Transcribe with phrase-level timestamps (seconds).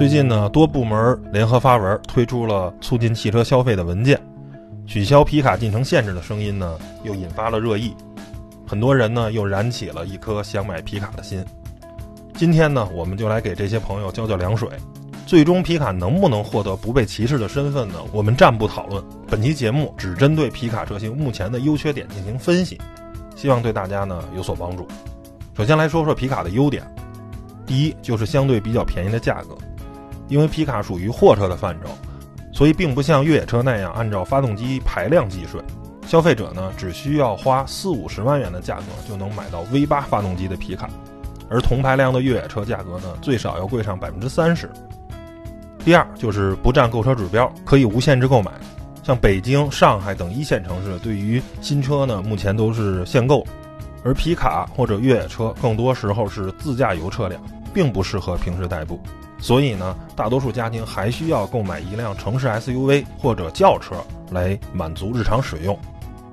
[0.00, 4.18] 最近呢，多部门联合发文推出了促进汽车消费的文件，
[4.86, 7.94] 取消皮卡进城限制的声音呢，又引发了热议，
[8.66, 11.44] 很多人呢又燃起了一颗想买皮卡的心。
[12.34, 14.70] 今天呢，我们就来给这些朋友浇浇凉水。
[15.26, 17.96] 最终皮卡能不能获得不被歧视的身份呢？
[18.10, 19.04] 我们暂不讨论。
[19.28, 22.80] 本期节目只针对皮卡车型目前的优缺点进行分析，
[23.36, 24.88] 希望对大家呢有所帮助。
[25.54, 26.82] 首先来说说皮卡的优点，
[27.66, 29.54] 第一就是相对比较便宜的价格。
[30.30, 31.90] 因为皮卡属于货车的范畴，
[32.52, 35.60] 所以并不像越野车那样按照发动机排量计税。
[36.06, 40.88] 消费者呢只需要花四五十万元的价格就能买到 V 八发动机的皮卡，
[41.48, 44.70] 而同排量的越野车价格呢最少要贵上百分之三十。
[45.84, 48.52] 第二就是不占购车指标，可以无限制购买。
[49.02, 53.44] 像北京、上海等一线城市，对于新车呢目前都是限购，
[54.04, 57.40] 而皮卡或者越野车更多时候是自驾游车辆，
[57.72, 59.00] 并不适合平时代步。
[59.40, 63.96] 所以呢，大多数家庭还需要购买一辆城市 SUV 或者轿车
[64.30, 65.76] 来满足日常使用，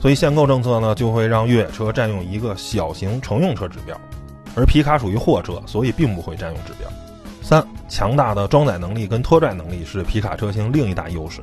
[0.00, 3.98] 所以限购政策呢就会让越野车占用一个小型乘用车指标，
[4.56, 6.90] 而皮卡属于货车，所以并不会占用指标。
[7.40, 11.40] 三，强大的装载能力跟拖拽能力是皮卡车型另一大优势，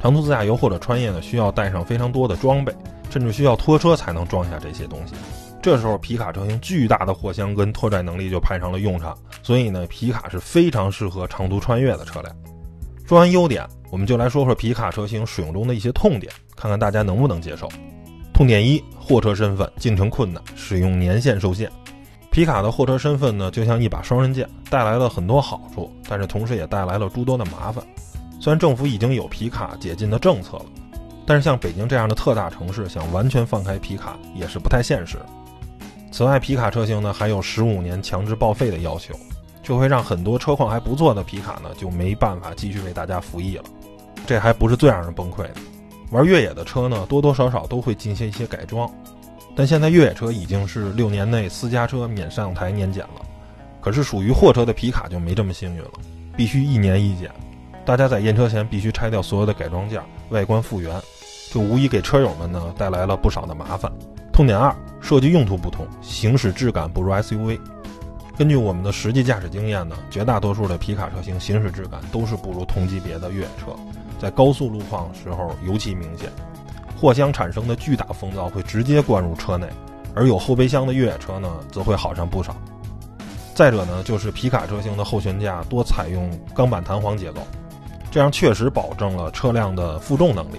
[0.00, 2.72] 长途自驾游或者穿越呢需要带上非常多的装备，
[3.10, 5.14] 甚至需要拖车才能装下这些东西。
[5.60, 12.34] 这时候，皮卡车型巨大的货箱跟拖拽能力就派上了用场，所以呢，皮卡是非常适合长途穿越的车辆。
[13.06, 17.68] 说完优点，我们就来说说皮卡车型使用中的一些痛点，看看大家能不能接受。
[18.32, 21.70] 痛点一：货车身份进城困难，使用年限受限。
[22.30, 27.84] 皮卡的货车身份呢，就像一把双刃剑，带来了很多好处，但是同时也带来了诸多的麻烦。
[28.38, 30.66] 虽然政府已经有皮卡解禁的政策了，
[31.26, 35.18] 但是像北京这样的特大城市，想完全放开皮卡也是不太现实。
[36.18, 39.14] 此外，皮卡车型呢还有十五年强制报废的要求，
[39.62, 43.62] 这会让很多车况还不错的皮卡呢就没办法继续为大家服役了。
[44.26, 45.54] 这还不是最让人崩溃的，
[46.10, 48.90] 玩越野的车呢多多少少都会进行一些改装，
[49.54, 53.24] 但现在越野车已经是六年内私家车免上牌年检了，
[53.80, 55.90] 可是属于货车的皮卡就没这么幸运了，
[56.36, 57.30] 必须一年一检，
[57.84, 61.00] 大家在验车前必须拆掉所有的改装件，外观复原，
[61.52, 63.88] 这无疑给车友们呢带来了不少的麻烦。
[64.32, 67.58] 痛点二，设计用途不同，行驶质感不如 SUV。
[68.36, 73.72] 根据我们的实际驾驶经验呢，绝大多数的皮卡车型行驶质感都是不如同级别的越野车，
[74.20, 76.30] 在高速路况时候尤其明显。
[76.96, 79.68] 货箱产生的巨大风噪会直接灌入车内，
[80.14, 82.54] 而有后备箱的越野车呢，则会好上不少。
[83.54, 87.40] 再者呢，就是皮卡车型的后悬架多采用钢板弹簧结构，
[88.10, 90.58] 这样确实保证了车辆的负重能力。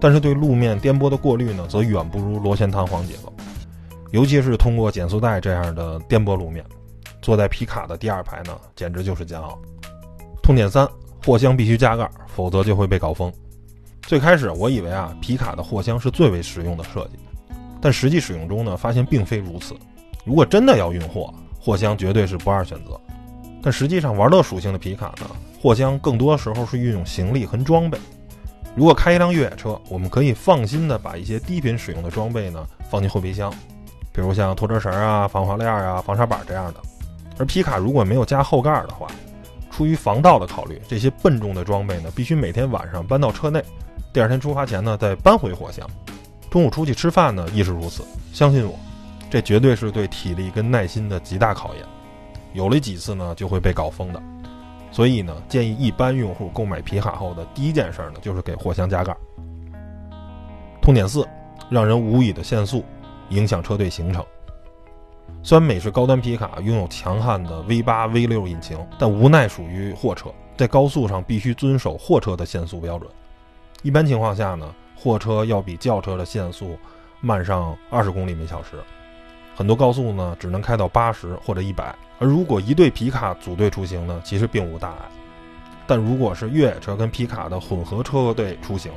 [0.00, 3.32] 但是对路面颠簸的过滤呢，则远不如螺旋弹簧结构，
[4.10, 6.64] 尤其是通过减速带这样的颠簸路面，
[7.22, 9.58] 坐在皮卡的第二排呢，简直就是煎熬。
[10.42, 10.88] 痛点三，
[11.24, 13.32] 货箱必须加盖，否则就会被搞封。
[14.02, 17.18] 最开始我以为啊，皮卡的货箱是最为实用的设计，
[17.80, 19.74] 但实际使用中呢，发现并非如此。
[20.24, 23.00] 如果真的要运货，货箱绝对是不二选择。
[23.62, 27.98] 但实际上，玩乐属性的皮卡呢，货箱更多时候是运用行李和装备。
[28.74, 33.52] 如果开一辆越野车，我们可以放心的把一些低频使用的装备呢放进后备箱，
[34.12, 36.80] 比如像拖车绳啊、防滑链啊、防沙板这样的。
[37.38, 39.06] 而皮卡如果没有加后盖的话，
[39.70, 43.64] 出于防盗的考虑，这些笨重的装备呢必须每天晚上搬到车内，
[44.12, 45.88] 第二天出发前呢再搬回货箱。
[46.50, 48.02] 中午出去吃饭呢亦是如此。
[48.32, 48.78] 相信我，
[49.30, 51.84] 这绝对是对体力跟耐心的极大考验。
[52.52, 54.20] 有了几次呢就会被搞疯的。
[54.92, 59.16] 所以呢，建议一般用户购买皮卡后的第一件事呢，就是给货箱加盖。
[60.82, 61.24] 痛点四，
[61.68, 62.84] 让人无语的限速，
[63.30, 64.24] 影响车队行程。
[65.42, 73.10] 虽然美式高端皮卡拥有强悍的 V 八、V 六引擎，但无奈属于货车，在高速上必须遵守货车的限速标准。
[73.82, 76.76] 一般情况下呢，货车要比轿车的限速
[77.20, 78.70] 慢上二十公里每小时。
[79.56, 81.94] 很多高速呢，只能开到八十或者一百。
[82.18, 84.96] 而如果一对皮卡组队出行呢，其实并无大碍。
[85.86, 88.92] 但如果是越野车跟皮卡的混合车队出行，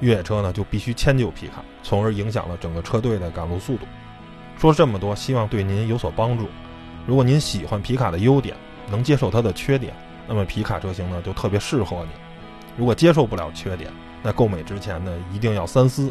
[0.00, 3.86] 越野车呢就必须迁就皮卡，从而影响了整个车队的赶路速度。
[4.58, 6.48] 说这么多，希望对您有所帮助。
[7.06, 8.54] 如果您喜欢皮卡的优点，
[8.90, 9.94] 能接受它的缺点，
[10.28, 12.10] 那么皮卡车型呢就特别适合你。
[12.76, 13.90] 如果接受不了缺点，
[14.22, 16.10] 那购买之前呢一定要三思。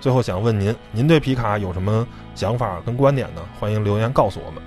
[0.00, 3.42] 最后想问您，您对皮卡有什么想法跟观点呢？
[3.58, 4.62] 欢迎留言告诉我们。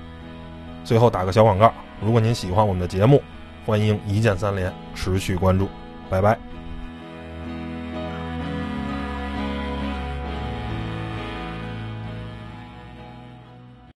[0.84, 3.22] 最后打个小广告，如果您喜欢我们的节目，
[3.66, 5.68] 欢迎一键三连，持续关注，
[6.10, 6.63] 拜拜。